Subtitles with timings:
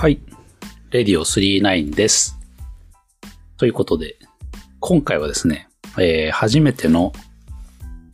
[0.00, 0.18] はい。
[0.92, 2.38] レディオ39です。
[3.58, 4.16] ということで、
[4.78, 5.68] 今回はですね、
[5.98, 7.12] えー初めての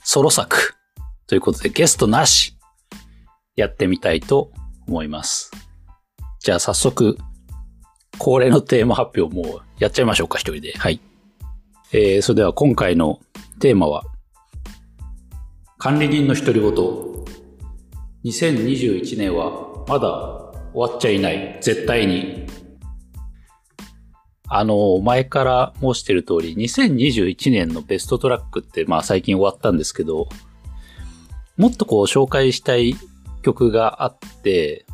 [0.03, 0.75] ソロ作
[1.29, 2.57] ということでゲストなし
[3.55, 4.51] やってみたいと
[4.89, 5.53] 思います。
[6.41, 7.19] じゃあ早速、
[8.19, 10.73] 恒例のテーマ発表もうやっちゃいましょうか、一人で。
[10.77, 10.99] はい。
[11.93, 13.21] えーそれでは今回の
[13.61, 14.03] テーマは、
[15.79, 16.73] 管理人の独り言。
[18.25, 20.46] 2021年はまだ
[20.77, 21.59] 終わっちゃいない。
[21.63, 22.47] 絶対に。
[24.47, 30.29] あの、前から申してる通り、2021年のベストトラックって、まあ最近終わったんですけど、
[31.57, 32.95] もっとこう紹介したい
[33.41, 34.85] 曲があって、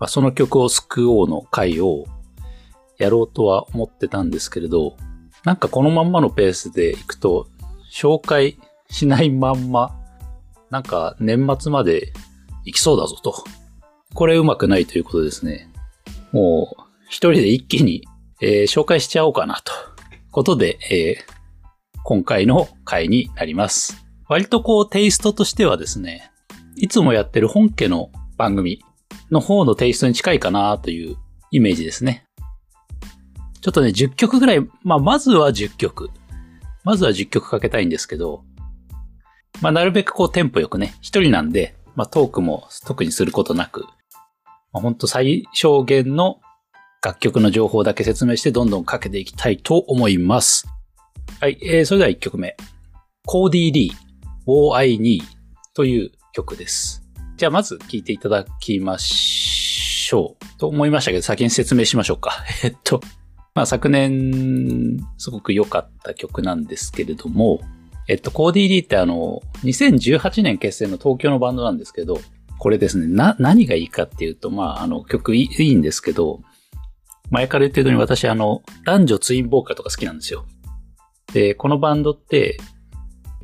[0.00, 2.04] まあ、その曲を救おうの回を
[2.98, 4.96] やろうとは思ってたんですけれど、
[5.44, 7.46] なんかこのまんまのペースでいくと、
[7.88, 8.58] 紹介
[8.90, 9.96] しないまんま、
[10.70, 12.12] なんか年末まで
[12.64, 13.44] 行きそうだぞと。
[14.14, 15.68] これうまくないということですね。
[16.32, 18.04] もう、一人で一気に、
[18.40, 19.72] えー紹介しちゃおうかなと。
[20.30, 21.34] ことで、えー
[22.06, 24.04] 今回の回になります。
[24.28, 26.30] 割とこう、テイストとしてはですね、
[26.76, 28.82] いつもやってる本家の番組
[29.30, 31.16] の方のテイストに近いかなという
[31.50, 32.26] イメージですね。
[33.62, 36.10] ちょっとね、10曲ぐらい、まあ、まずは10曲。
[36.84, 38.44] まずは10曲かけたいんですけど、
[39.62, 43.86] まあ、なるべくこう、テンポよくね、一人なんで、まあ、トークも特にすることなく、
[44.74, 46.40] まあ、ほんと最小限の
[47.02, 50.66] 楽曲の情報だけ説明してどんどんかけていきたいと思います。
[51.40, 52.56] はい、えー、それでは1曲目。
[53.24, 55.22] コーディー・リー、All I Need
[55.74, 57.02] という曲です。
[57.36, 60.58] じゃあまず聴いていただきましょう。
[60.58, 62.44] と思いましたけど、先に説明しましょうか。
[62.64, 63.00] えっと、
[63.54, 67.60] まあ昨年、すごく良かった曲なんですけれども、
[68.08, 72.18] えっと、コーディー・リーってあの、2018年結成の東京のバンドなんですけど、
[72.58, 76.40] これですね、な、何がいいかっていうと、まあ、あの、曲いいんですけど、
[77.30, 80.46] 前から言ってるように私、あの、男女ツインボーカルとか好きなんですよ。
[81.32, 82.58] で、このバンドって、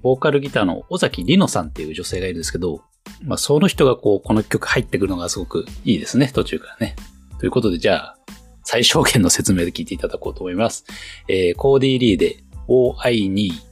[0.03, 2.83] ボーカルギターの尾崎里乃さんっていう女性がいるんですけど、
[3.23, 6.97] まあ、その人がこう、この曲入ってくるのがすごくいいですね、途中からね。
[7.39, 8.17] ということで、じゃあ、
[8.65, 10.85] 最小限の説明で聞いていただこうと思います。
[11.29, 13.70] えー、コーディー・リーで、All I Need。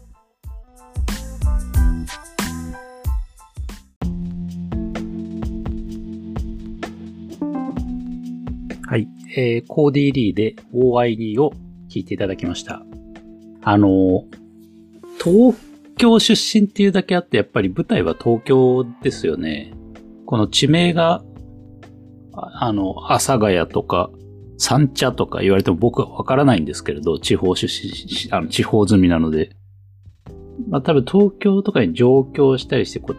[9.38, 11.52] えー、コーディー・リーで OID を
[11.88, 12.82] 聞いていただきました。
[13.62, 14.24] あの、
[15.22, 15.56] 東
[15.96, 19.72] 京出身っていうだけあって、やっぱり舞台は東京ですよね。
[20.26, 21.22] この地名が、
[22.32, 24.10] あの、阿佐ヶ谷とか、
[24.56, 29.50] 三茶とか言われても僕はわからないんですけれど、地方出身、あの地方住みなので。
[30.68, 33.14] まあ多分東京とかに上京したりして、こ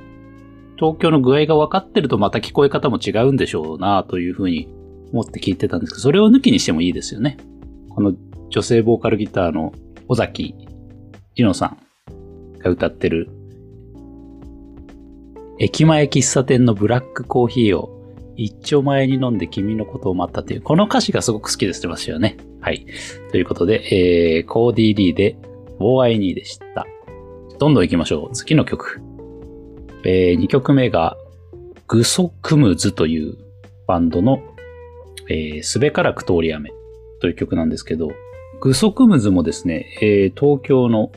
[0.76, 4.68] 東京の具合が分かってるとまた聞こえ方も違うんでしょうなというふうに
[5.12, 7.38] 思って聞いてたんですけど、それを抜きにしてもいいですよね。
[7.90, 8.14] この
[8.50, 9.74] 女性ボーカルギターの
[10.08, 10.56] 尾崎
[11.36, 11.78] 里乃さん
[12.60, 13.30] が歌ってる、
[15.60, 18.00] 駅前喫茶店のブラックコーヒーを
[18.36, 22.38] 一丁前に飲んで君のことを待ったという、この歌詞がすごく好きですってますよね。
[22.62, 22.86] はい。
[23.32, 25.38] ということで、えー、コーディー・リーで
[25.80, 26.86] OI2 でした。
[27.60, 28.34] どんどん行きましょう。
[28.34, 29.02] 次の曲。
[30.06, 31.18] えー、2曲目が、
[31.88, 33.38] グソクムズという
[33.88, 34.42] バンドの
[35.30, 36.72] えー、すべからく通り雨
[37.22, 38.10] という曲なんですけど、
[38.60, 41.12] グソクムズもですね、えー東京の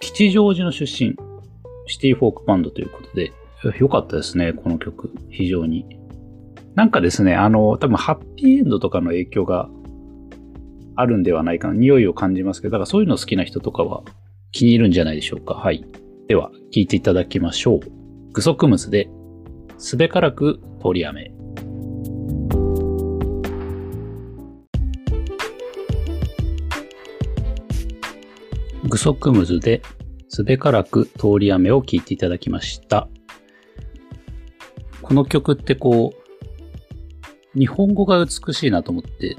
[0.00, 1.14] 吉祥寺の出身、
[1.86, 3.32] シティフォークバンドということで、
[3.78, 5.12] よかったですね、この曲。
[5.30, 5.86] 非常に。
[6.74, 9.68] なんかですね、あの、多分ハッピーエンドとかの影響が
[10.96, 14.02] あるんではないかな、匂いを感じますけど、だからそういうの好きな人とかは
[14.50, 15.54] 気に入るんじゃないでしょうか。
[15.54, 15.84] はい。
[16.26, 17.80] では、聴いていただきましょう。
[18.32, 19.08] グソクムズで、
[19.78, 21.32] すべからく通り雨。
[28.84, 29.82] グソクムズで、
[30.28, 33.08] すべからく通り雨を聴いていただきました。
[35.02, 39.36] この曲ってこう、日本語が美しいなと思って、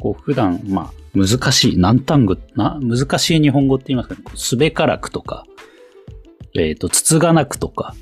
[0.00, 5.46] こう普段、まあ、難しい、難単語、な、難しい日本語って言いますかね、すべからくとか、
[6.54, 7.94] えっ、と、つつがなくとか、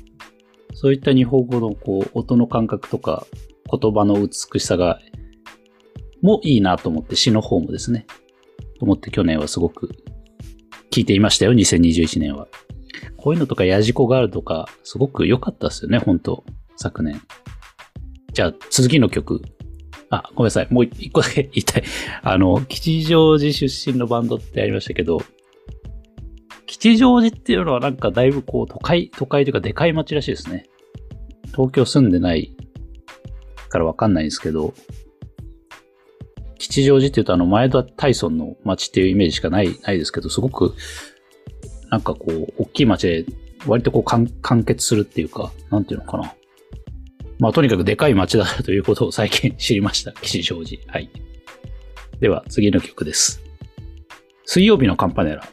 [0.73, 3.25] そういった日本語のこう、音の感覚とか、
[3.71, 4.99] 言葉の美しさが、
[6.21, 8.05] もいいなと思って、詩の方もですね、
[8.79, 9.89] と思って去年はすごく
[10.91, 12.47] 聞いていましたよ、2021年は。
[13.17, 16.43] こういうのとかヤジコがあるとか、すごく良かったですよね、本当
[16.77, 17.21] 昨年。
[18.33, 19.41] じゃあ、次の曲。
[20.09, 20.67] あ、ごめんなさい。
[20.69, 21.83] もう一個だけ言いたい。
[22.21, 25.21] あの、吉祥寺出身のバンドってありましたけど、
[26.67, 30.65] 吉祥寺っていうのはなんかだいぶこう都会、都会というかでかい街らしいですね。
[31.47, 32.55] 東京住んでない
[33.69, 34.73] からわかんないんですけど、
[36.57, 40.75] 吉祥寺って言うとあの前田大村の街っていうイメージしかない、ないですけど、すごく、
[41.89, 43.25] なんかこう、大きい街で
[43.67, 46.33] 割とこう完結するっていうか、なんていうのかな。
[47.39, 50.13] まあとにかくでかい街だということを最近知りました。
[50.21, 50.81] 吉祥寺。
[50.91, 51.09] はい。
[52.19, 53.41] では次の曲です。
[54.45, 55.47] 水曜日のカンパネラ。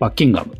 [0.00, 0.54] バッキンガム。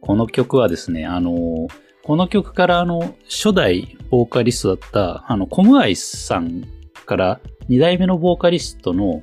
[0.00, 1.68] この曲はですね、あの、
[2.02, 6.64] この曲からあの、初代ボーカリストだった、あの、コムアイさん
[7.08, 7.40] から
[7.70, 9.22] 2代目のボーカリストの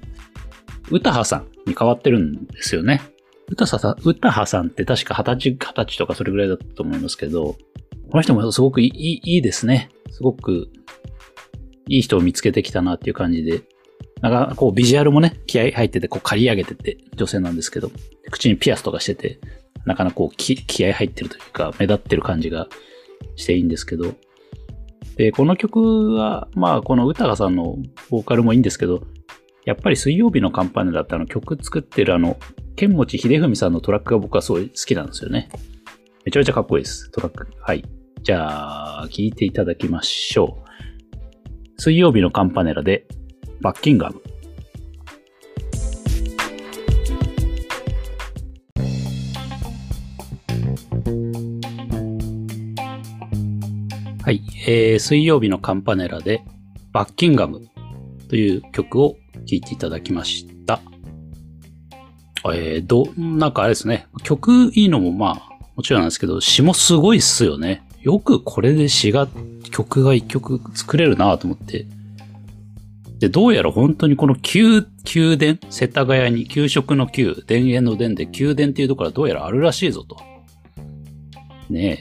[0.90, 3.02] 歌羽さんに変わってるんですよね。
[3.48, 7.56] 歌ささん、歌羽さんって確か20歳、20歳とかそれぐらいだったと思いますけど、
[8.10, 9.90] この人もすごくいいいいですね。
[10.10, 10.68] すごく
[11.88, 13.62] いい人を見つけてきたなっていう感じで。
[14.22, 17.92] なんかこうビジュアルもね、気合入ってて、こう刈り上げてて、女性なんですけど、
[18.32, 19.40] 口にピアスとかしてて、
[19.86, 22.68] なかなかこう気気合入ってるというか、目立ってる感じが
[23.36, 24.16] していいんですけど。
[25.18, 27.78] で、この曲は、まあこの歌がさんの
[28.10, 29.04] ボーカルもいいんですけど、
[29.66, 32.38] やっぱり水曜日のカンパネだったあの曲作ってるあの、
[32.76, 35.50] 剣持秀文さんのトラックが僕はすごい好きなんですよね。
[36.26, 37.48] めちゃめちゃかっこいいです、トラック。
[37.60, 37.84] はい。
[38.24, 40.58] じゃあ、聞いていただきましょ
[41.78, 41.82] う。
[41.82, 43.08] 水曜日のカンパネラで、
[43.62, 44.22] バッキンガム。
[54.26, 56.44] はい、えー、水曜日のカンパネラで、
[56.92, 57.62] バッキンガム
[58.28, 60.82] という曲を聴いていただきました。
[62.46, 67.84] えー、ど、なんかあれですね、曲いいのもまあ、もちろんなんですけど、詩もすごいっすよね。
[68.02, 69.28] よくこれで詩が、
[69.70, 71.86] 曲が一曲作れるなと思って。
[73.20, 80.18] で、どうやら本当にこの宮、宮殿、世田谷に給食の宮、田園の殿で宮殿っていうところはどうやらあるらしいぞと。
[81.70, 82.00] ねえ。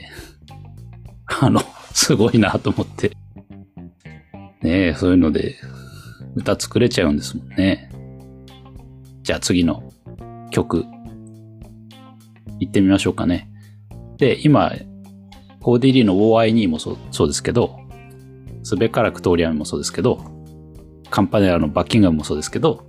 [1.27, 1.61] あの、
[1.95, 3.11] すごいなと思って。
[4.61, 5.55] ねえ、そういうので、
[6.35, 7.89] 歌作れちゃうんですもんね。
[9.23, 9.81] じゃあ次の
[10.51, 10.83] 曲、
[12.59, 13.49] 行ってみましょうかね。
[14.17, 14.73] で、今、
[15.61, 17.79] 4DD の OI2 もそうそうですけど、
[18.63, 20.19] スベカラクトーリアムもそうですけど、
[21.09, 22.83] カンパネラのバッキンガムもそうですけど、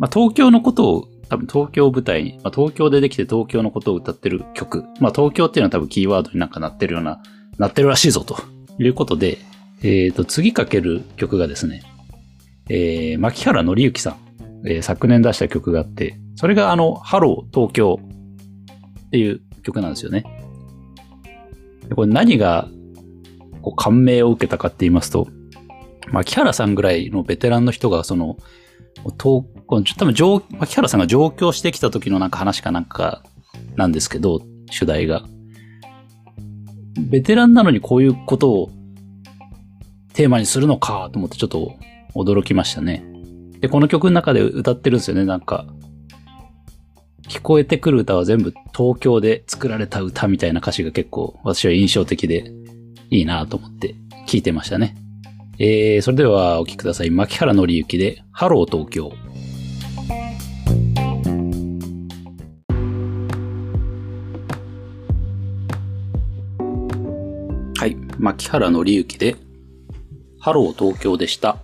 [0.00, 4.84] まあ、東京のことを多分東京を舞台に、まあ、東京でできて東京のことを歌ってる曲。
[5.00, 7.22] まあ、東京っていうのは多分キーワードになんかなってるような、
[7.58, 8.36] なってるらしいぞと
[8.78, 9.38] いうことで、
[9.82, 11.82] えっ、ー、と、次かける曲がですね、
[12.68, 14.16] えー、牧原紀之さん、
[14.66, 18.00] えー、昨年出した曲があって、それがあの、ハロー東京
[19.06, 20.24] っていう曲なんですよね。
[21.94, 22.68] これ何が
[23.62, 25.28] こう感銘を受けたかって言いますと、
[26.12, 28.36] 牧原さんぐらいのベテランの人が、その、
[29.04, 33.22] 東、ちょっと多分上、牧原さんが上京してきた時のなんか話かなんか
[33.76, 35.24] なんですけど、主題が。
[36.98, 38.70] ベテランなのにこういうことを
[40.14, 41.74] テーマにするのかと思ってちょっと
[42.14, 43.04] 驚きましたね。
[43.60, 45.66] で、この曲の中で歌ってるんですよね、なんか。
[47.28, 52.52] 聞こえてくる歌は全部東京で作られた歌みたいな歌詞が結構私は印象的で
[53.10, 53.96] いいなと思って
[54.28, 54.94] 聞いてましたね。
[55.58, 57.10] えー、それではお聴きください。
[57.10, 59.12] 槇原敬之でハロー東京。
[68.26, 69.36] 槇原敬之で
[70.40, 71.58] ハロー東京でした。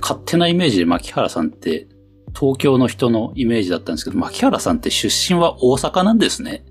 [0.00, 1.88] 勝手なイメージで牧原さんって
[2.34, 6.64] 東京の人のイメージだったんですけど、牧原さんって出身は大阪なんですね。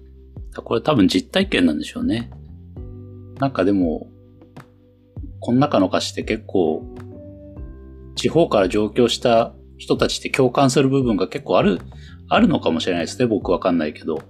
[0.63, 2.32] これ多分実体験なんでしょうね。
[3.39, 4.08] なんかでも、
[5.39, 6.84] この中の歌詞って結構、
[8.15, 11.82] 地方から上京した人たちって共感する部分が結構ある、
[12.29, 13.27] あるのかもしれないですね。
[13.27, 14.24] 僕わかんないけど。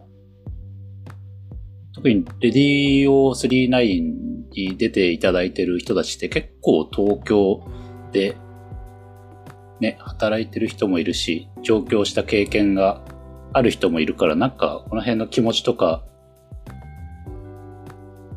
[1.96, 7.64] 特に、レディオ39に出ていただいてる人たちって結構東京
[8.12, 8.38] で
[9.80, 13.02] ね、働いてる人もいるし、上京した経験が
[13.52, 16.04] ある人もいるから、なんかこの辺の気持ちとか、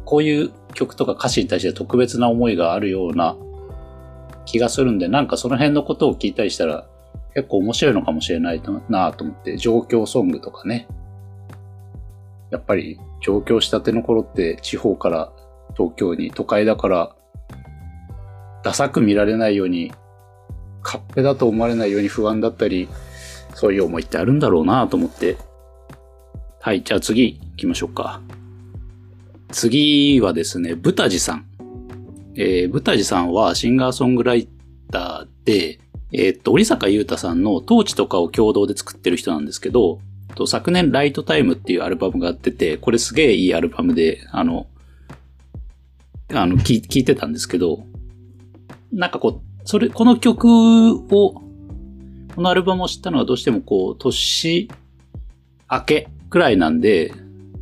[0.04, 3.36] こういう曲とか歌詞に対して特別な思いがあるような
[4.44, 6.88] 気がするんで、なんかその辺のことを聞いたりしたら
[7.34, 10.88] 結構面白いのかもしれないなと思って、上京ソングとかね。
[12.50, 15.32] やっぱり上京したての頃って地方から
[15.76, 17.16] 東京に都会だから
[18.62, 19.92] ダサく見られないように
[20.82, 22.88] カッペだと思われないように不安だったり、
[23.54, 25.36] そういう思いってあるんだろうなと思って。
[26.60, 28.20] はい、じゃあ次行きましょうか。
[29.50, 31.46] 次はですね、ブタジさん。
[32.36, 34.48] えー、ブタジさんはシンガーソングライ
[34.92, 35.80] ターで、
[36.12, 40.00] えー、っと、折坂優太さんのトーチとかを共同で作ってる人なんですけど、
[40.46, 44.66] 昨年ライトタイムっていうアルバムがあってて、これすげえいいアルバムで、あの、
[46.32, 47.86] あの、聞いてたんですけど、
[48.92, 50.46] なんかこう、それ、この曲
[50.92, 51.42] を、
[52.34, 54.68] このアルバムを知ったのはどうしてもこう、年
[55.70, 57.12] 明けくらいなんで、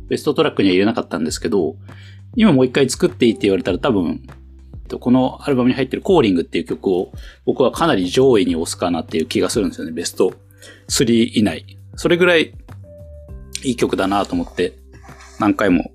[0.07, 1.75] ベストトラックには入れなかったんですけど、
[2.35, 4.21] 今もう一回作っていいって言われたら多分、
[4.99, 7.11] このアルバムに入ってるコーリングっていう曲を
[7.45, 9.93] 僕はかなり上位に押すかなっていう気がするんですよね。
[9.93, 10.33] ベスト
[10.89, 11.65] 3以内。
[11.95, 12.53] それぐらい
[13.63, 14.73] いい曲だなと思って
[15.39, 15.91] 何回も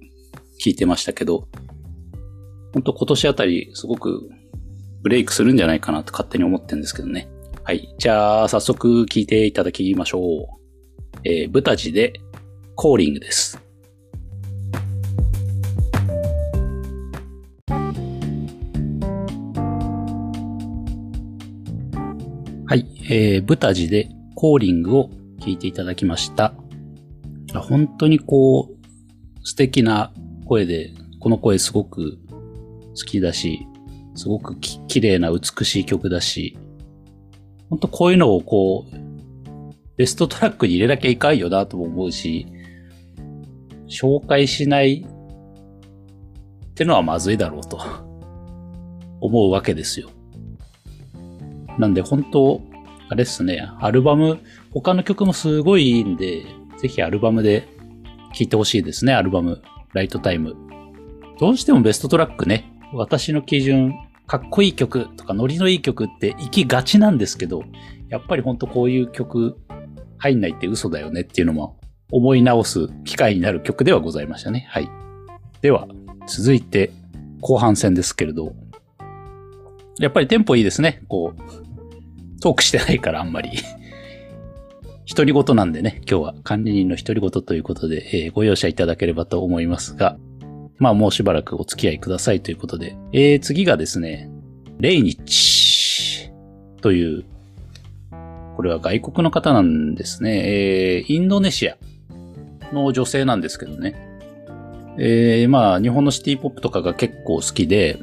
[0.58, 1.46] 聴いてましたけど、
[2.72, 4.30] 本当今年あたりすごく
[5.02, 7.28] ブレイクするんじゃないかなと勝手に思ってるんですけどね。
[7.64, 7.94] はい。
[7.98, 10.60] じゃあ、早速聴いていただきましょう。
[11.24, 12.14] えー、ブタジで
[12.74, 13.60] コーリングです。
[22.66, 25.10] はい、えー、ブタジでコーリングを
[25.40, 26.54] 聞いていただきました。
[27.54, 30.12] 本当にこう、素敵な
[30.46, 32.18] 声で、この声すごく
[32.90, 33.66] 好きだし、
[34.14, 36.58] すごくき綺麗な美しい曲だし、
[37.68, 38.96] 本当こういうのをこう、
[39.96, 42.46] ベストトラックに入れなきゃいかんよなとも思うし、
[43.86, 47.78] 紹介しないってのはまずいだろうと
[49.20, 50.08] 思うわけですよ。
[51.78, 52.60] なんで本当、
[53.08, 54.38] あれっすね、アルバム、
[54.72, 56.44] 他の曲もすごいいいんで、
[56.78, 57.68] ぜひアルバムで
[58.32, 59.60] 聴いてほしいですね、アルバム、
[59.92, 60.54] ライトタイム。
[61.38, 63.94] どうしてもベストトラックね、私の基準、
[64.26, 67.62] かっこいい曲とかノリのいい曲って行きがちなんですけど、
[68.08, 69.56] やっぱりほんとこういう曲
[70.18, 71.78] 入んないって嘘だよねっていうのも
[72.10, 74.66] 思い直す機会になる曲ではございましたね。
[74.70, 74.90] はい。
[75.62, 75.88] では、
[76.26, 76.90] 続いて
[77.40, 78.54] 後半戦ですけれど、
[79.98, 81.02] やっぱりテンポいいですね。
[81.08, 83.50] こう、トークしてないからあんまり。
[85.06, 90.16] 独り言なんでね、今日は管理人の独り言ということで、えー、ご容赦いただければと思いますが、
[90.80, 94.30] まあもうしばらくお付き合いくださいということで、えー、次がですね、
[94.78, 96.32] レイニッチ
[96.80, 97.24] という、
[98.56, 100.96] これは外国の方なんですね。
[100.96, 101.76] えー、インドネシア
[102.72, 103.94] の女性なんですけどね。
[104.98, 107.98] えー、まあ日本のシティポップとかが結構好きで、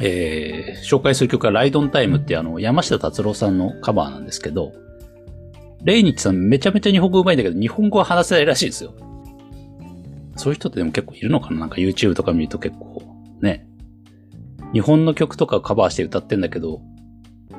[0.00, 4.72] えー、紹介する曲はライドンタイムってあの、山下達郎さんのカバーなんですけど、
[5.84, 8.94] レイニッチさんめちゃめちゃ日本語上手いんだけど、日本語は話せないらしいですよ。
[10.36, 11.60] そういう人ってでも結構いるのかな？
[11.60, 13.02] なんか YouTube とか見ると結構、
[13.40, 13.66] ね。
[14.72, 16.80] 日本の曲とかカバーして歌ってんだけど、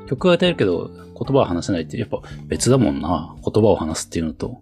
[0.08, 3.36] 曲は歌えるけど言葉は話せないってやっぱ別だもんな。
[3.44, 4.62] 言葉を話すっていうのと。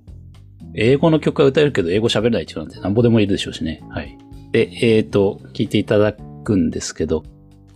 [0.74, 3.82] 英語の曲は歌えるけど英語喋れないっていうなんてなんぼでもいるでしょうしね。
[3.90, 4.18] はい。
[4.52, 7.24] で、えっ、ー、と、聞いていただくんですけど、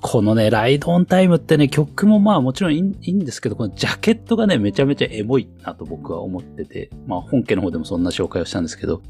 [0.02, 9.02] このね、ライドオンタイムってね、曲もまあもちろんいいんですけど、このジャケットがね、めちゃめちゃエモいなと僕は思ってて、まあ本家の方でもそんな紹介をしたんですけど、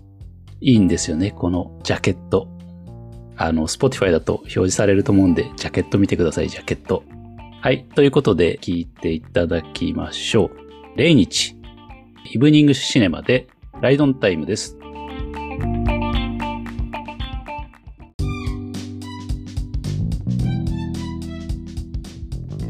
[0.62, 2.48] いいんですよね、このジャケット。
[3.38, 7.04] あの、Spotify だと表示されると思うんで、ジャケット見てください、ジャケット。
[7.62, 7.86] はい。
[7.96, 10.52] ということで、聞いていただきましょう。
[10.98, 11.56] 0日、
[12.32, 13.48] イブニングシネマで、
[13.82, 14.78] ライドンタイムです。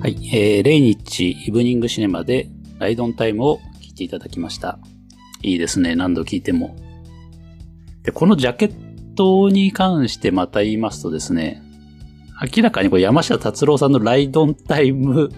[0.06, 0.30] はい。
[0.34, 4.78] えー、レイニッチイブニングシネマでライドンタイムを聞いていただきました。
[5.42, 5.96] いいですね。
[5.96, 6.76] 何度聞いても。
[8.06, 11.62] で、このジャケットに関してまた言いますとですね、
[12.56, 15.30] 明らかにこれ山下達郎さんのライドンタイム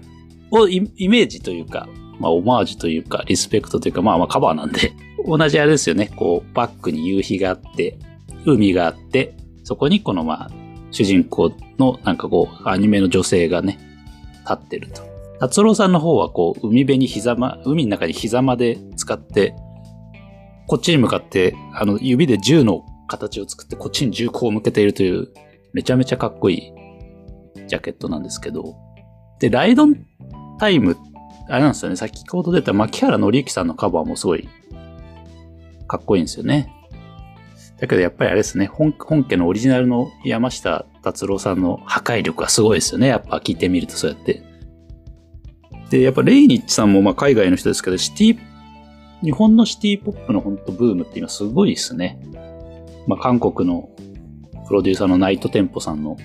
[0.50, 1.88] をイメージというか、
[2.20, 4.92] まあオマージュというか、リスペクトというか、まあまあカバーなんで、
[5.26, 6.12] 同じあれですよね。
[6.14, 7.98] こう、バックに夕日があって、
[8.44, 10.50] 海があって、そこにこのまあ、
[10.90, 13.78] 主人公のなんかこう、アニメの女性がね、
[14.42, 15.02] 立ってると。
[15.40, 19.54] 達郎さんの方はこう、海辺に膝ま、海の中に膝まで使って、
[20.66, 25.28] こっちに向かって、あの、指で銃の形を作って、こっちに銃口を向けているという、
[25.72, 26.72] めちゃめちゃかっこいい
[27.68, 28.76] ジャケットなんですけど。
[29.40, 30.06] で、ライドン
[30.58, 30.96] タイム、
[31.48, 31.96] あれなんですよね。
[31.96, 34.48] 先ほど出た牧原紀之さんのカバーもすごい、
[35.88, 36.72] かっこいいんですよね。
[37.82, 43.08] だけどやっぱりあれですね、本本家のオリジナルの山下達郎さんの破壊力がすごいですよね。
[43.08, 44.42] やっぱ聞いてみるとそうやって。
[45.90, 48.51] で、やっぱレイニッチさんもまあ海外の人ですけど、シティ、
[49.22, 52.20] 日本のシティポップの本当ブームっていうのはすごいですね。
[53.06, 53.88] まあ韓国の
[54.66, 56.16] プロデューサーのナイトテンポさんの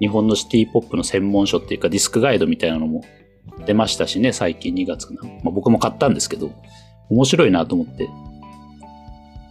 [0.00, 3.02] 日本のシティポップの専門書っていうかディスクガイドみたいなのも
[3.64, 5.22] 出ましたしね、最近2月かな。
[5.22, 6.50] まあ僕も買ったんですけど、
[7.08, 8.08] 面白いなと思って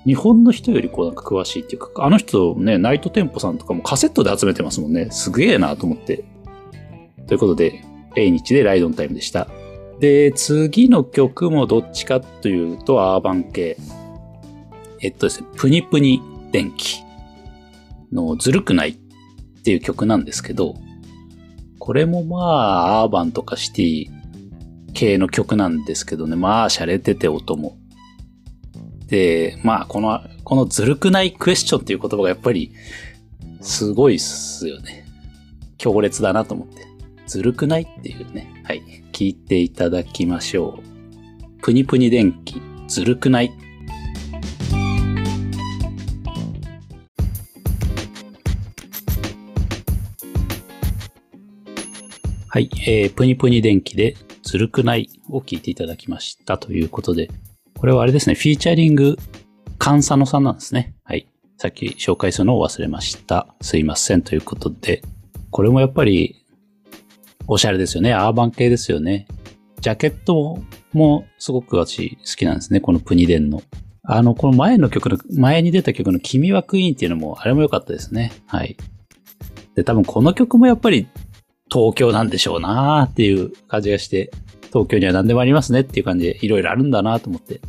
[0.05, 5.10] 日本の人よりこうなんか詳しいっていうか、あの人ね、ナイトテンポさんとかもカセットで集めてますもんね。
[5.10, 6.24] すげえなと思って。
[7.27, 7.84] ということで、
[8.15, 9.48] 例日でライドンタイムでした。
[10.00, 13.78] で、次の曲もどっちかというとアーバン系。
[15.02, 16.22] えっとですね、プニプニ
[16.52, 17.04] 電気
[18.12, 18.96] のずるくないっ
[19.64, 20.75] ていう曲なんですけど、
[21.80, 24.08] これもまあ、アーバンとかシティ
[24.94, 27.78] 系の曲なんですけどね、まあ、洒落てて音も。
[29.08, 32.72] で、まあ、この、このずるくないクエスチョンっていう言葉がやっぱり、
[33.62, 35.06] すごいっすよね。
[35.78, 36.86] 強烈だなと思って。
[37.28, 38.64] ずるくないっていうね。
[38.64, 38.82] はい。
[39.15, 41.62] 聞いていただきましょう。
[41.62, 43.53] プニプニ電気、ずるくない。
[52.50, 52.69] はい。
[52.86, 57.29] えー、プニプニ電気でずるくないを聞いていただきましたということで、
[57.79, 59.15] これはあれですね、フィーチャリング、
[59.77, 60.93] カンサノさんなんですね。
[61.05, 61.29] はい。
[61.57, 63.48] さっき紹介するのを忘れました。
[63.62, 64.24] すいません。
[64.24, 65.03] ということで、
[65.51, 66.45] これもやっぱり、
[67.48, 68.14] おしゃれですよね。
[68.14, 69.28] アーバン系ですよね。
[69.82, 70.60] ジャケット
[70.94, 72.80] もすごく私好きなんですね。
[72.80, 73.62] このプニデンの。
[74.04, 78.32] あの、この前の曲の、前に出た曲の君はクイーンっていうのも、あれも良かったですね。
[78.48, 78.78] はい。
[79.75, 81.08] で、多分この曲もやっぱり
[81.72, 84.32] 東京なんでしょうなーっていう感じがして、
[84.68, 87.62] 東京には何でもありますねっていう感じでいろいろあるんだなと思って。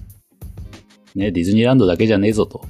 [1.14, 2.64] ね、ディズニーランドだけじゃねえぞと。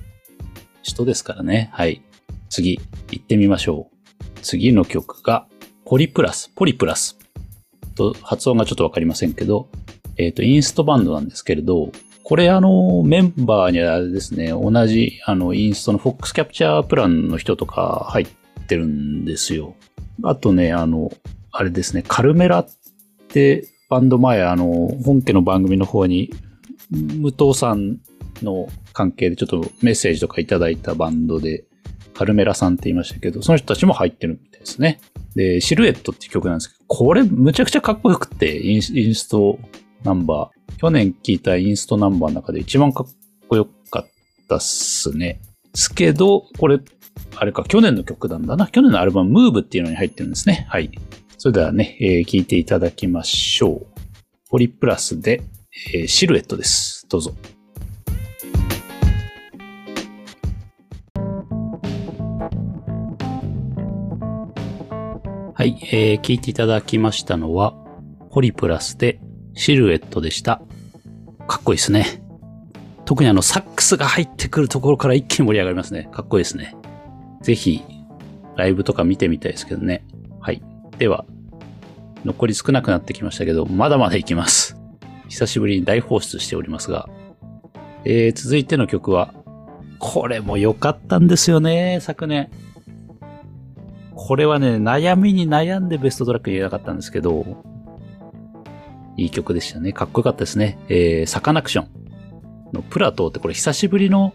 [0.83, 1.69] 人ですからね。
[1.73, 2.03] はい。
[2.49, 4.25] 次、行ってみましょう。
[4.43, 5.49] 次の曲が、
[5.87, 7.17] ポリプラス、ポリプラス。
[7.95, 9.69] と、発音がちょっとわかりませんけど、
[10.17, 11.93] えっ、ー、と、インストバンドなんですけれど、
[12.25, 18.27] これあの、メンバーにはですね、同じ、あの、インストのフォックスキャプチャープランの人とか入っ
[18.67, 19.77] てるんですよ。
[20.25, 21.13] あとね、あの、
[21.53, 22.67] あれですね、カルメラっ
[23.29, 26.31] てバンド前、あの、本家の番組の方に、
[26.91, 27.99] 武藤さん
[28.43, 31.65] の関係でちょっとメッセージとかいただいたバンドで、
[32.17, 35.01] カルメラさんって言いましたけど、その人たちも入ってるみたいですね。
[35.35, 39.59] で、シルエットっていう曲なんですけど、これむちゃくちゃかっこよくて、インスト
[40.03, 40.77] ナンバー。
[40.79, 43.07] 去年聴いたインストナンバーの中で一番かっ
[43.49, 44.07] こよかっ
[44.49, 45.41] たっすね。
[45.75, 46.81] すけど、これ、
[47.37, 48.67] あれか、去年の曲なんだな。
[48.67, 50.67] 去年のアルバム、ムーブっていうのに入ってるんですね。
[50.71, 50.91] はい。
[51.39, 53.87] それではね、えー、聞いていただきましょう。
[54.49, 55.43] ポリプラスで、
[55.95, 57.07] えー、シルエットです。
[57.09, 57.35] どうぞ。
[65.67, 67.75] い、えー、聞いていただきましたのは、
[68.31, 69.21] ポリプラスで
[69.55, 70.63] シルエットでした。
[71.47, 72.23] かっこいいですね。
[73.05, 76.09] 特にあの、サックスが入ってくるところから一気に盛り上がりますね。
[76.13, 76.75] かっこいいですね。
[77.43, 77.83] ぜひ、
[78.57, 80.05] ライブとか見てみたいですけどね。
[80.41, 80.63] はい。
[80.99, 81.25] では、
[82.25, 84.77] 残り少なくなってきましたけど、まだまだいきます。
[85.29, 87.09] 久しぶりに大放出しておりますが。
[88.05, 89.35] えー、続いての曲は、
[89.99, 92.51] これも良かったんですよね、昨年。
[94.19, 97.45] これはね、悩みに悩んでベストトラックに入れなかったんですけど、
[99.17, 99.93] いい曲でしたね。
[99.93, 100.79] かっこよかったですね。
[100.89, 101.89] えー、サカナクション
[102.73, 104.35] のプラトーってこれ久しぶりの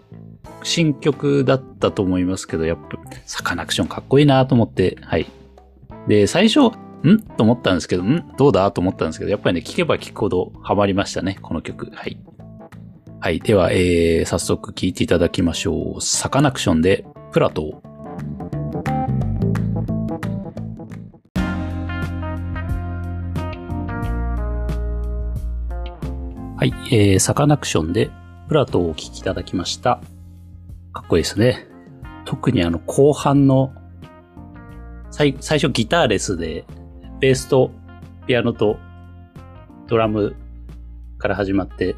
[0.63, 5.26] 新曲だったと思いますけど、やっぱ、サカナクションかっこいいなと思って、はい。
[6.08, 7.20] で、最初、ん？
[7.36, 8.34] と思ったんですけど、ん？
[8.38, 8.72] どうだ？
[8.72, 11.89] と思ったんですけど、やっぱりね、聴けば聴くほどハマりましたね、この曲。
[11.94, 12.20] はい。
[13.20, 13.39] はい。
[13.39, 16.02] では、えー、早速聴いていただきましょう。
[16.02, 17.91] サカナクションで、プラトー。
[26.62, 28.12] はい、えー、サカナクションで
[28.47, 30.00] プラトをお聴きいただきました。
[30.93, 31.67] かっこいいですね。
[32.24, 33.74] 特にあの後半の
[35.10, 36.65] 最最初ギターレスで
[37.19, 37.71] ベースと
[38.28, 38.78] ピアノと
[39.88, 40.36] ドラム
[41.17, 41.95] から始まって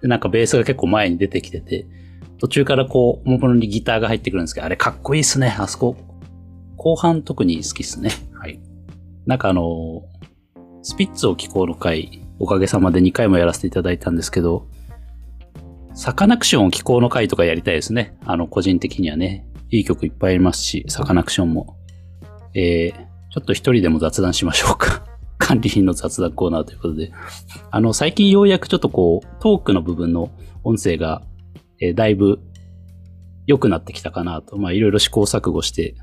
[0.00, 1.84] でなんかベースが結構前に出てきてて
[2.38, 5.56] 途中からこう、ももにギターが入ってくるんですけど、あれかっこいいっすね。
[5.58, 5.96] あそこ。
[6.76, 8.10] 後半特に好きっすね。
[8.40, 8.60] はい。
[9.26, 10.02] なんかあの、
[10.82, 14.66] スピッツを聴こうの回おかげさまで2回もやらせていただいたんですけど、
[15.94, 18.16] サカナクションを気候の回とかやりたいですね。
[18.24, 21.76] あの、個人的にはね、いい曲いっぱいありますし、サカナクションも。
[22.54, 25.06] えー、ちょっと一人でも雑談しましょうか。
[25.38, 27.12] 管理品の雑談コーナーということで。
[27.70, 30.30] あの、最近ようやくちょっとこう、トークの部分の
[30.64, 31.22] 音声が、
[31.80, 32.40] えー、だいぶ
[33.46, 34.56] 良くなってきたかなと。
[34.58, 35.94] まあ、いろいろ試行錯誤して、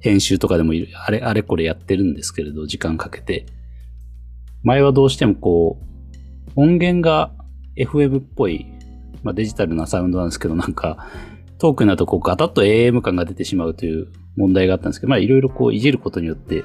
[0.00, 0.72] 編集とかでも
[1.04, 3.46] あれ、あれこれやってるんですけれど、時間かけて。
[4.66, 5.78] 前はどうしてもこ
[6.56, 7.30] う、音源が
[7.76, 8.66] FM っぽい、
[9.22, 11.06] まあ、デジタルなサウンドなんですけど、なんか、
[11.58, 16.64] トークだとこうガタッと AM 感が出てしまうという問題があったんですけど、まあいろいろこういじることによって、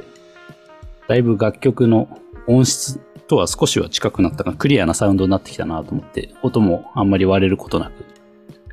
[1.07, 2.09] だいぶ楽曲の
[2.47, 8.03] 音質とは少しは近くなったかクリアなサウンドになってきたなと思って、音もあんまり割れることなく、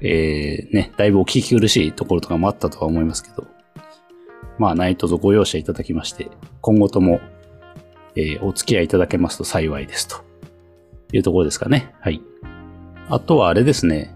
[0.00, 3.46] えー、ね、だいぶお聞き苦しいところとかもあったとは思いますけど、
[4.58, 6.30] まあ何卒ご容赦いただきまして、
[6.62, 7.20] 今後とも
[8.16, 10.16] えー、お付き合いいただけますと幸いですと
[11.12, 11.94] いうところですかね。
[12.00, 12.20] はい。
[13.08, 14.14] あとはあれですね。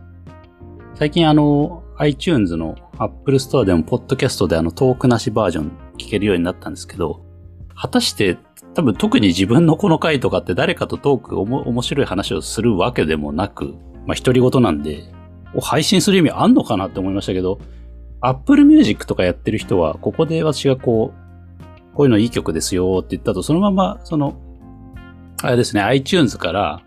[0.95, 7.25] 最近あの、iTunes の Apple Store でも、ポッドキャストであの、トークなしバージョン聞けるようになったんですけど、
[7.75, 8.39] 果たして
[8.75, 13.75] 多分特に自分のこの回とかって誰かとトークおも面白い話をするわけでもなく、
[14.07, 15.05] まあ独り言なんで、
[15.61, 17.59] 配信する意味あんのかなって思いましたけど、
[18.21, 21.22] Apple Music とかやってる人は、ここで私がこう、
[21.95, 24.35] こういうのいい曲ですよって言ったと、そのまま、その、
[25.43, 26.83] あれですね、iTunes から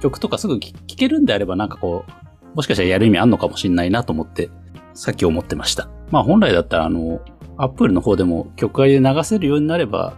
[0.00, 4.50] 曲とかすぐ聴けるんであればなんかこう、もしかしたらやる意味あんのかもしんないなと思って、
[4.94, 5.88] さっき思ってました。
[6.10, 7.20] まあ本来だったらあの、
[7.56, 10.14] Apple の方でも曲外で流せるようになれば、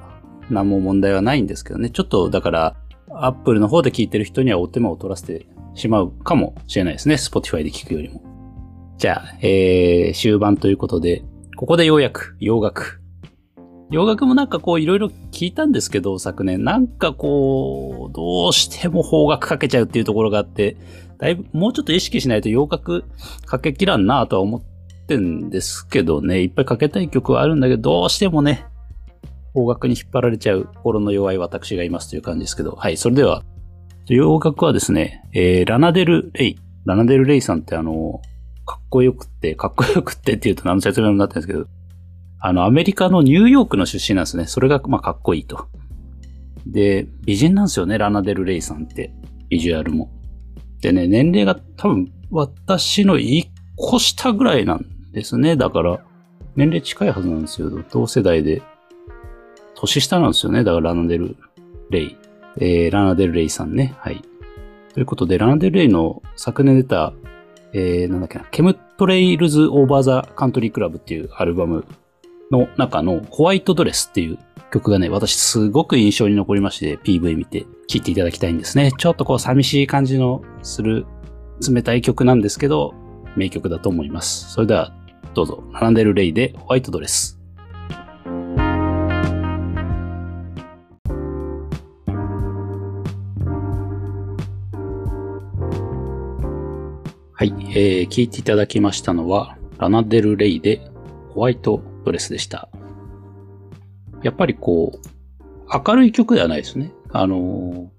[0.51, 1.91] 何も問題はないんですけどね。
[1.91, 2.77] ちょっとだから、
[3.11, 7.17] Apple の方で聴いてる人にはお手間を取らせてしまうかもしれないですね。
[7.17, 8.23] Spotify で聴くよりも。
[8.99, 11.25] じゃあ、えー、終盤ということで、
[11.57, 13.02] ここでようやく洋楽。
[13.93, 16.65] 洋楽もなんかこういろいろ聞いたんですけど、昨年。
[16.65, 20.79] なんかこう、どうしても方角かけちゃうっていうところがあって、
[21.19, 23.05] だいぶ、もうちょっと意識しないと洋楽
[23.45, 24.63] かけきらんなとは思っ
[25.07, 26.43] てんですけどね。
[26.43, 28.65] いっぱいかけたい曲はあるんだけど、どうしてもね、
[29.53, 32.73] 方角に引っ張られちゃう心の弱い私がいますという感じですけど。
[32.73, 33.43] はい、それでは、
[34.07, 36.57] 洋楽はですね、えー、ラナデル・レイ。
[36.87, 38.23] ラナデル・レイさんってあの、
[38.65, 41.82] かっこよくって、かっこよくってって言うと何の説明もなってるんですけど、
[42.45, 44.47] あの、アメリカのニューヨークの出身なんですね。
[44.47, 45.69] それが、まあ、かっこいいと。
[46.67, 49.15] で、美人なんですよね、ラナ・デル・レイさんって。
[49.49, 50.11] ビジュアルも。
[50.81, 55.55] でね、年齢が多分、私の一個下ぐらいなんですね。
[55.55, 56.01] だから、
[56.57, 57.71] 年齢近いはずなんですよ。
[57.93, 58.61] 同世代で。
[59.77, 60.65] 年下なんですよね。
[60.65, 61.37] だからラナ・デル・
[61.91, 62.17] レイ。
[62.59, 63.95] えー、ラナ・デル・レイさんね。
[63.99, 64.21] はい。
[64.95, 67.13] ということで、ラナ・デル・レイの昨年出た、
[67.73, 71.85] えー、なんだっけな、 Chemtrails Over the Country Club っていうアルバム
[72.53, 74.39] の中のホワイトドレスっていう
[74.71, 78.93] 曲がね、私すごく印象に残りまして、PV 見て聴いていただきたいんですね。
[78.97, 81.07] ちょっとこう寂しい感じのする
[81.67, 82.95] 冷たい曲なんですけど、
[83.37, 84.53] 名曲だと思います。
[84.53, 84.95] それでは、
[85.35, 87.41] どうぞ、ラナデル・レイでホワイトドレス。
[97.35, 100.83] はい、えー、聞いていただきましたのは、ラナデル・レイで
[101.31, 102.69] ホワイトドレスでした。
[104.23, 104.99] やっぱりこう、
[105.87, 106.93] 明るい曲ではないですね。
[107.11, 107.91] あの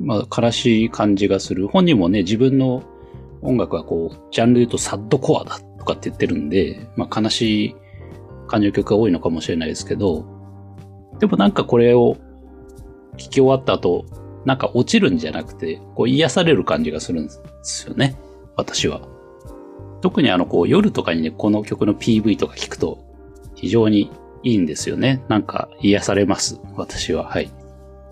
[0.00, 1.68] まあ、悲しい感じがする。
[1.68, 2.82] 本人もね、自分の
[3.42, 7.76] 音楽はこう、ジャンルで言うとサッドコアだとかって言ってるんで、まあ、悲しい
[8.46, 10.24] 感じの曲が多いのかもしれないですけど、
[11.18, 12.16] でもなんかこれを
[13.16, 14.06] 聴き終わった後、
[14.44, 18.16] なんか落ちるんじゃなくて、こう癒される感じがするんですよね。
[18.56, 19.00] 私は。
[20.00, 22.98] 特にあの、こう、夜とかにね、この曲の PV とか聞くと、
[23.54, 24.10] 非常に
[24.42, 25.22] いいんですよね。
[25.28, 26.60] なんか、癒されます。
[26.76, 27.24] 私は。
[27.24, 27.50] はい。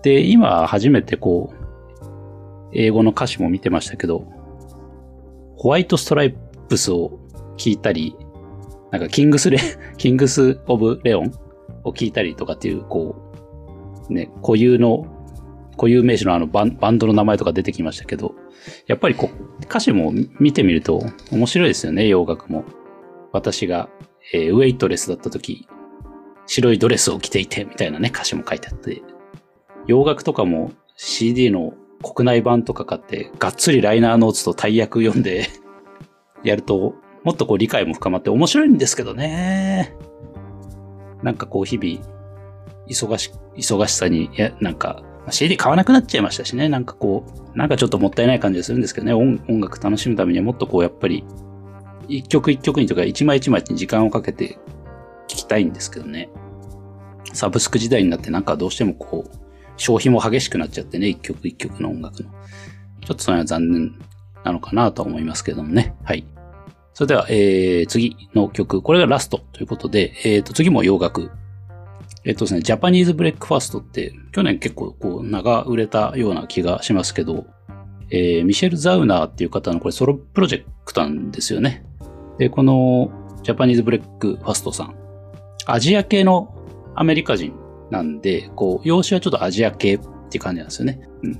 [0.03, 4.25] で、今、初めてこう、英語の歌詞も見てましたけど、
[5.55, 6.35] ホワイトストライ
[6.69, 7.19] プスを
[7.57, 8.15] 聞いたり、
[8.91, 9.57] なんか、キングスレ、
[9.97, 11.31] キングス・オブ・レオン
[11.83, 13.15] を聞いたりとかっていう、こ
[14.09, 15.05] う、ね、固有の
[15.77, 18.33] 固有名詞のあのバンバンドの名前とか出てきましたけど、
[18.87, 22.63] やっぱりこう歌詞も見てみると面白いですよね、洋楽も。
[23.31, 23.89] 私が、
[24.33, 25.67] えー、ウェイトレスだった時、
[26.45, 29.01] 白いドレスを着ていて、みたいなね、歌詞も書いてあって、
[29.85, 35.47] 洋楽とかも CD の国内版とか買って、がっつりライナーノーツと大役読んで
[36.43, 39.95] やると、もっとこう理解も深まって面白いんですけどね。
[41.23, 41.99] なんかこう日々、
[42.87, 46.69] 忙し、忙しさに、いや、なんか、CD 買わなくなっちゃいましたしね。
[46.69, 49.13] なんかこう、なんかちょっともったいない感じがするんですけどね。
[49.13, 51.23] 音楽楽しむためにはもっとこう、やっぱり、
[52.07, 54.57] 一曲一曲にとか一枚一枚に時間をかけて
[55.27, 56.29] 聴きたいんですけどね。
[57.33, 59.37] サブスク時代になってなんかどうしてもこう、
[59.75, 61.07] 消費も激しくなっちゃってね。
[61.07, 62.29] 一曲一曲の音楽の。
[63.05, 63.95] ちょっとそれは残念
[64.43, 65.95] なのかなと思いますけどもね。
[66.03, 66.25] はい。
[66.93, 68.81] それでは、えー、次の曲。
[68.81, 71.29] これがラストということで、え、ー、と、次も洋楽。
[72.27, 77.47] えっとですね、 Japanese Breakfast って去年結構こう超売れたような気がしますけど、
[78.09, 81.85] えー、ミシェル・ザウナーっていう方のこれソロプロジェクトなんですよね。
[82.37, 83.11] で、この
[83.43, 84.95] Japanese Breakfast さん、
[85.67, 86.53] アジア系の
[86.95, 87.53] アメリカ人
[87.91, 90.99] なんで、こう、容姿はちょっとアジア系って感じなんですよね。
[91.23, 91.39] うん。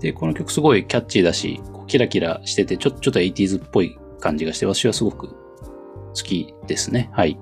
[0.00, 7.08] で、この曲すごいキャッチーだし、キラキラしてて、ちょ、ちょっと 80s っぽい感じがして、私はすごく好きですね。
[7.14, 7.38] はい。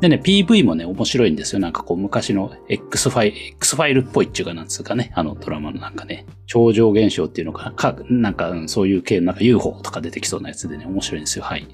[0.00, 1.60] でね、PV もね、面白いんですよ。
[1.60, 11.44] なんかこう、昔の X ファイル、X ファイルっぽいっていうかなんつうかね、あのドラマのなんかね、超常現象っていうのかな、か、なんか、そういう系のなんか UFO とか出てきそうなやつでね、面白いんですよ。
[11.44, 11.66] はい。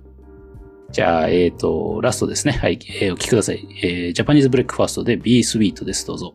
[0.90, 2.52] じゃあ、えっ、ー、と、ラストですね。
[2.52, 3.66] はい、えー、お聞きください。
[3.82, 6.06] えー、 Japanese Breakfast で Be Sweet です。
[6.06, 6.34] どうぞ。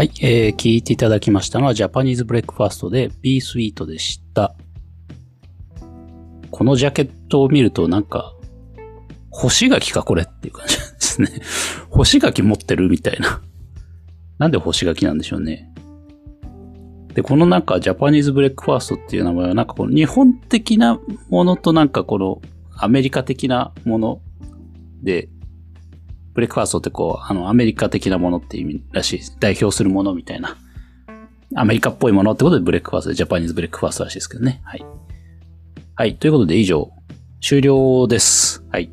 [0.00, 4.56] はい、えー、聞いていただきましたのは、 Japanese Breakfast で Be Sweet でした。
[6.50, 8.32] このジャケットを見るとなんか、
[9.28, 11.28] 干し柿かこれっていう感じですね。
[11.92, 13.42] 干し柿持ってるみたいな。
[14.38, 15.70] なんで干し柿なんでしょうね。
[17.12, 22.40] で、このなんか Japanese Breakfast っていう名前はなんかこの日本的なものとなんかこの
[22.74, 24.22] アメリカ的なもの
[25.02, 25.28] で、
[26.40, 29.20] ブレックファーストってこう、あのアメリカ的なものって意味らしい。
[29.40, 30.56] 代表するものみたいな。
[31.54, 34.62] アメリカっぽいものってことでブレックファーストで Japanese Breakfast らしいですけどね。
[34.64, 34.86] はい。
[35.96, 36.16] はい。
[36.16, 36.90] ということで以上、
[37.42, 38.64] 終了です。
[38.70, 38.90] はい。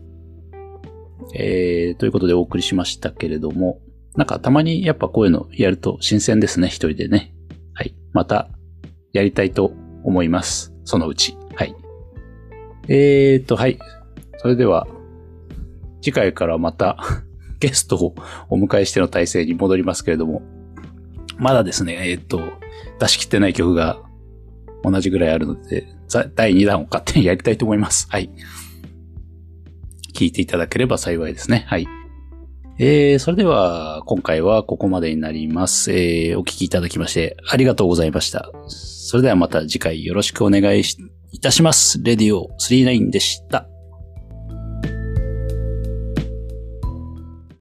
[1.35, 3.79] えー、ということでお送りしましたけれども、
[4.17, 7.33] なんかたまにやっぱこういうのやると新鮮ですね、一人でね。
[7.73, 7.95] はい。
[8.11, 8.49] また、
[9.13, 9.71] やりたいと
[10.03, 10.73] 思います。
[10.83, 11.37] そのうち。
[11.55, 11.73] はい。
[12.89, 13.79] えーと、はい。
[14.39, 14.85] それでは、
[16.01, 16.97] 次回からまた
[17.59, 18.15] ゲストを
[18.49, 20.41] お迎えしての体制に戻りますけれども、
[21.37, 22.41] まだですね、えー、っと、
[22.99, 23.99] 出し切ってない曲が
[24.83, 25.87] 同じぐらいあるので、
[26.35, 28.07] 第2弾を勝手にやりたいと思います。
[28.09, 28.29] はい。
[30.13, 31.65] 聞いていただければ幸いですね。
[31.67, 31.87] はい。
[32.79, 35.91] えー、それでは、今回はここまでになります。
[35.91, 38.51] えー、お聞きいただきましてありがとうございました。
[38.67, 40.83] それではまた次回よろしくお願い
[41.31, 42.01] いたします。
[42.03, 43.67] レディオ39でした。